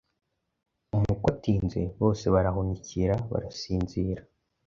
Umukwe 0.95 1.27
atinze 1.33 1.81
bose 2.01 2.25
barahunikira, 2.33 3.15
barasinzira. 3.31 4.21